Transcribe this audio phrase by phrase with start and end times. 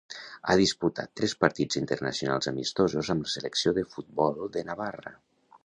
[0.51, 5.17] Ha disputat tres partits internacionals amistosos amb la selecció de futbol de Navarra.